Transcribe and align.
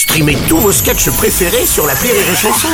Streamez 0.00 0.38
tous 0.48 0.56
vos 0.56 0.72
sketchs 0.72 1.10
préférés 1.10 1.66
sur 1.66 1.86
la 1.86 1.92
Rire 1.92 2.14
et 2.14 2.34
Chanson. 2.34 2.68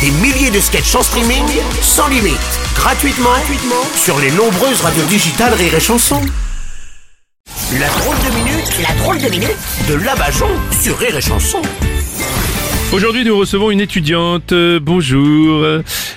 Des 0.00 0.10
milliers 0.22 0.50
de 0.50 0.58
sketchs 0.58 0.94
en 0.94 1.02
streaming, 1.02 1.44
sans 1.82 2.08
limite, 2.08 2.38
gratuitement, 2.74 3.28
gratuitement 3.28 3.84
sur 3.94 4.18
les 4.18 4.30
nombreuses 4.30 4.80
radios 4.80 5.04
digitales 5.04 5.52
Rire 5.52 5.74
et 5.74 5.80
Chanson. 5.80 6.18
La 7.78 7.88
drôle 7.88 8.16
de 8.16 8.34
minute, 8.36 8.72
la 8.88 8.94
drôle 8.94 9.18
de 9.18 9.28
minute 9.28 9.58
de 9.86 9.94
Labajon 9.96 10.48
sur 10.80 10.96
Rire 10.96 11.14
et 11.14 11.20
Chanson. 11.20 11.60
Aujourd'hui, 12.90 13.26
nous 13.26 13.36
recevons 13.36 13.70
une 13.70 13.82
étudiante. 13.82 14.52
Euh, 14.52 14.80
bonjour. 14.80 15.62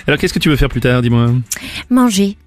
Alors, 0.07 0.17
qu'est-ce 0.17 0.33
que 0.33 0.39
tu 0.39 0.47
veux 0.47 0.55
faire 0.55 0.69
plus 0.69 0.79
tard, 0.79 1.01
dis-moi? 1.01 1.31
Manger. 1.89 2.37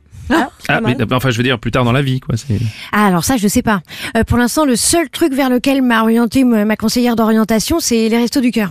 Ah, 0.69 0.81
mais, 0.81 0.97
enfin, 1.13 1.31
je 1.31 1.37
veux 1.37 1.43
dire 1.43 1.59
plus 1.59 1.71
tard 1.71 1.85
dans 1.85 1.93
la 1.93 2.03
vie, 2.03 2.21
quoi. 2.21 2.37
C'est. 2.37 2.59
Ah, 2.93 3.07
alors 3.07 3.25
ça, 3.25 3.37
je 3.37 3.49
sais 3.49 3.63
pas. 3.63 3.81
Euh, 4.17 4.25
pour 4.25 4.39
l'instant, 4.39 4.65
le 4.65 4.77
seul 4.77 5.09
truc 5.09 5.33
vers 5.33 5.51
lequel 5.51 5.83
m'a 5.83 6.03
orienté 6.03 6.45
ma 6.45 6.77
conseillère 6.77 7.17
d'orientation, 7.17 7.81
c'est 7.81 8.09
les 8.09 8.19
restos 8.19 8.41
du 8.41 8.51
cœur. 8.51 8.71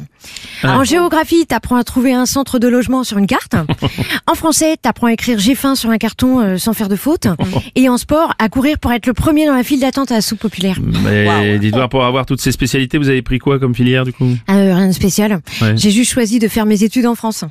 En 0.64 0.84
géographie, 0.84 1.46
t'apprends 1.46 1.76
à 1.76 1.84
trouver 1.84 2.14
un 2.14 2.26
centre 2.26 2.60
de 2.60 2.68
logement 2.68 3.04
sur 3.04 3.18
une 3.18 3.28
carte. 3.28 3.56
en 4.28 4.36
français, 4.36 4.76
t'apprends 4.82 5.08
à 5.08 5.14
écrire 5.14 5.40
j'ai 5.40 5.56
faim 5.56 5.76
sur 5.76 5.90
un 5.90 5.98
carton 5.98 6.40
euh, 6.40 6.58
sans 6.58 6.74
faire 6.74 6.90
de 6.90 6.96
faute. 6.96 7.28
Et 7.76 7.90
en 7.90 7.98
sport, 7.98 8.34
à 8.40 8.50
courir 8.50 8.80
pour 8.80 8.92
être 8.92 9.06
le 9.06 9.14
premier 9.14 9.46
dans 9.46 9.56
la 9.56 9.64
file 9.64 9.80
d'attente 9.80 10.12
à 10.12 10.16
la 10.16 10.22
soupe 10.22 10.40
populaire. 10.40 10.78
Mais 11.04 11.60
dites-moi, 11.60 11.88
pour 11.88 12.04
avoir 12.06 12.26
toutes 12.26 12.42
ces 12.42 12.52
spécialités, 12.52 12.98
vous 12.98 13.10
avez 13.10 13.22
pris 13.22 13.40
quoi 13.40 13.60
comme 13.60 13.76
filière, 13.76 14.04
du 14.04 14.14
coup? 14.14 14.28
Ah, 14.48 14.58
euh, 14.58 14.76
rien 14.76 14.88
de 14.88 14.94
spécial. 14.94 15.40
Ouais. 15.62 15.78
J'ai 15.78 15.92
juste 15.92 16.12
choisi 16.12 16.40
de 16.40 16.48
faire 16.48 16.66
mes 16.66 16.84
études 16.84 17.06
en 17.06 17.16
France. 17.16 17.44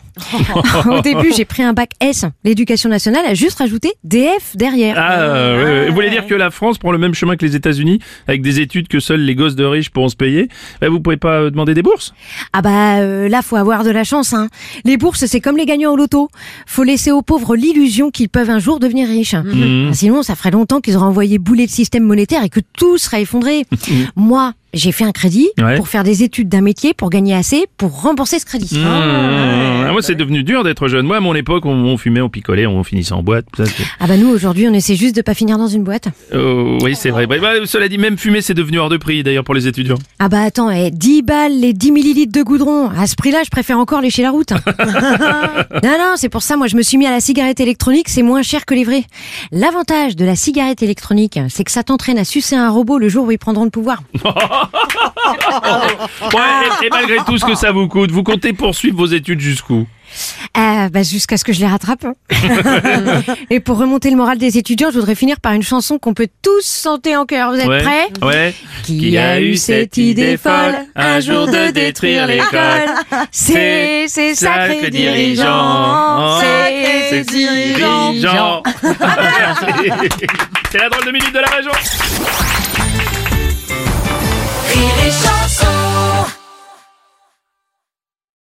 Au 0.91 1.01
début, 1.01 1.33
j'ai 1.37 1.45
pris 1.45 1.63
un 1.63 1.73
bac 1.73 1.91
S. 2.01 2.25
L'éducation 2.45 2.89
nationale 2.89 3.25
a 3.27 3.35
juste 3.35 3.59
rajouté 3.59 3.93
DF 4.05 4.57
derrière. 4.57 4.95
Ah, 4.99 5.21
euh, 5.21 5.57
ouais, 5.57 5.65
ouais. 5.65 5.89
vous 5.89 5.95
voulez 5.95 6.11
dire 6.11 6.27
que 6.27 6.35
la 6.35 6.51
France 6.51 6.79
prend 6.79 6.93
le 6.93 6.99
même 6.99 7.15
chemin 7.15 7.37
que 7.37 7.45
les 7.45 7.57
États-Unis, 7.57 7.99
avec 8.29 8.43
des 8.43 8.61
études 8.61 8.89
que 8.89 9.01
seuls 9.01 9.21
les 9.21 9.35
gosses 9.35 9.57
de 9.57 9.65
riches 9.65 9.91
pourront 9.91 10.09
se 10.09 10.17
payer? 10.17 10.49
Bah, 10.81 10.89
Vous 10.89 11.01
pouvez 11.01 11.17
pas 11.17 11.41
euh, 11.41 11.51
demander 11.51 11.75
des 11.75 11.83
bourses? 11.83 12.15
Ah 12.53 12.63
bah 12.63 12.99
euh, 12.99 13.29
là, 13.29 13.43
faut 13.43 13.57
avoir 13.57 13.85
de 13.85 13.91
la 13.91 14.05
chance. 14.05 14.33
Hein. 14.33 14.49
Les 14.85 14.97
bourses, 14.97 15.27
c'est 15.27 15.41
comme 15.41 15.57
les 15.57 15.67
gagnants 15.67 15.93
au 15.93 15.97
loto. 15.97 16.29
Faut 16.67 16.85
laisser 16.85 17.11
aux 17.11 17.23
pauvres 17.23 17.57
l'illusion 17.57 18.11
qu'ils 18.11 18.29
peuvent 18.29 18.51
un 18.51 18.59
jour 18.59 18.79
devenir 18.81 19.09
riches. 19.09 19.35
Mhm. 19.35 19.89
Ah, 19.91 19.95
Sinon, 19.95 20.23
ça 20.23 20.35
ferait 20.35 20.51
longtemps 20.51 20.81
qu'ils 20.81 20.97
auraient 20.97 21.07
envoyé 21.07 21.39
bouler 21.39 21.65
le 21.65 21.71
système 21.71 22.05
monétaire 22.05 22.45
et 22.45 22.49
que 22.49 22.61
tout 22.77 22.99
serait 22.99 23.23
effondré. 23.23 23.65
Moi, 24.17 24.53
j'ai 24.77 24.93
fait 24.93 25.05
un 25.05 25.13
crédit 25.13 25.49
Ouais. 25.61 25.77
pour 25.77 25.89
faire 25.89 26.05
des 26.05 26.23
études 26.23 26.49
d'un 26.49 26.61
métier 26.61 26.95
pour 26.95 27.11
gagner 27.11 27.35
assez 27.35 27.67
pour 27.77 28.03
rembourser 28.03 28.39
ce 28.39 28.45
crédit. 28.45 28.79
Mmh. 28.79 28.85
Ah, 28.87 29.93
Moi, 29.93 30.03
c'est 30.03 30.15
devenu 30.15 30.43
dur 30.43 30.63
d'être 30.65 30.89
jeune. 30.89 31.07
Moi, 31.07 31.17
à 31.17 31.21
mon 31.21 31.35
époque, 31.35 31.65
on, 31.67 31.71
on 31.73 31.97
fumait, 31.97 32.21
on 32.21 32.29
picolait, 32.29 32.67
on 32.67 32.83
finissait 32.85 33.13
en 33.13 33.23
boîte. 33.23 33.47
Ça, 33.57 33.65
Ah 34.01 34.07
bah 34.07 34.17
nous, 34.17 34.29
aujourd'hui, 34.29 34.67
on 34.69 34.75
essaie 34.75 34.97
juste 34.97 35.17
de 35.17 35.23
pas 35.23 35.35
finir 35.35 35.59
dans 35.59 35.67
une 35.69 35.83
boîte. 35.85 36.09
Oh, 36.35 36.79
oui, 36.83 36.95
c'est 36.95 37.11
vrai. 37.11 37.27
Bah, 37.27 37.37
bah, 37.41 37.53
cela 37.65 37.89
dit, 37.89 37.99
même 37.99 38.19
fumer, 38.19 38.41
c'est 38.43 38.55
devenu 38.55 38.79
hors 38.79 38.89
de 38.91 38.97
prix, 38.97 39.23
d'ailleurs, 39.23 39.45
pour 39.45 39.55
les 39.55 39.67
étudiants. 39.67 39.97
Ah 40.19 40.29
bah 40.29 40.43
attends, 40.43 40.71
eh, 40.71 40.91
10 40.91 41.23
balles 41.23 41.59
les 41.59 41.73
10 41.73 41.93
millilitres 41.93 42.33
de 42.33 42.43
goudron. 42.43 42.89
À 42.91 43.07
ce 43.07 43.15
prix-là, 43.17 43.43
je 43.45 43.51
préfère 43.51 43.79
encore 43.79 44.01
lécher 44.01 44.23
la 44.23 44.31
route. 44.31 44.51
non, 45.83 45.91
non, 45.99 46.15
c'est 46.17 46.29
pour 46.29 46.43
ça, 46.43 46.57
moi, 46.57 46.67
je 46.67 46.77
me 46.77 46.83
suis 46.83 46.99
mis 46.99 47.07
à 47.07 47.11
la 47.11 47.21
cigarette 47.21 47.61
électronique, 47.61 48.09
c'est 48.09 48.23
moins 48.23 48.43
cher 48.43 48.67
que 48.67 48.75
les 48.75 48.85
vrais. 48.85 49.05
L'avantage 49.53 50.17
de 50.17 50.25
la 50.25 50.37
cigarette 50.37 50.83
électronique, 50.83 51.39
c'est 51.49 51.65
que 51.65 51.71
ça 51.71 51.83
t'entraîne 51.83 52.19
à 52.19 52.25
sucer 52.25 52.57
un 52.57 52.71
robot 52.71 52.99
le 52.99 53.09
jour 53.09 53.27
où 53.27 53.31
ils 53.31 53.39
prendront 53.39 53.65
le 53.65 53.71
pouvoir. 53.71 54.03
Ouais, 56.35 56.41
et, 56.83 56.87
et 56.87 56.91
malgré 56.91 57.17
tout 57.25 57.39
ce 57.39 57.45
que 57.45 57.55
ça 57.55 57.73
vous 57.73 57.89
coûte, 57.89 58.11
vous 58.11 58.23
comptez 58.23 58.53
poursuivre 58.53 58.97
vos 58.99 59.07
études 59.07 59.41
jusqu'où? 59.41 59.87
Ah, 60.55 60.89
bah 60.89 61.03
jusqu'à 61.03 61.37
ce 61.37 61.45
que 61.45 61.53
je 61.53 61.61
les 61.61 61.67
rattrape. 61.67 62.05
hein. 62.07 62.15
Et 63.51 63.61
pour 63.61 63.77
remonter 63.77 64.09
le 64.11 64.17
moral 64.17 64.39
des 64.39 64.57
étudiants, 64.57 64.89
je 64.91 64.99
voudrais 64.99 65.15
finir 65.17 65.41
par 65.41 65.53
une 65.53 65.63
chanson 65.65 65.99
qu'on 65.99 66.15
peut 66.15 66.29
tous 66.43 66.83
chanter 66.85 67.15
en 67.17 67.27
chœur. 67.27 67.51
Vous 67.51 67.59
êtes 67.59 67.67
Ouais. 67.67 67.83
prêts? 67.83 68.09
Ouais. 68.23 68.55
Qui 68.85 69.19
a 69.19 69.41
eu 69.41 69.57
cette 69.57 69.97
idée 69.99 70.37
folle 70.39 70.77
un 70.95 71.21
jour 71.21 71.47
de 71.47 71.71
détruire 71.71 72.27
l'école 72.27 72.87
C'est 73.31 74.07
ces 74.09 74.35
sacrés 74.35 74.91
dirigeants, 74.91 76.41
ces 77.11 77.23
dirigeants. 77.25 78.63
C'est 80.71 80.79
la 80.79 80.89
drôle 80.89 81.05
de 81.07 81.11
minute 81.13 81.35
de 81.35 81.41
la 81.41 81.49
région. 81.49 81.73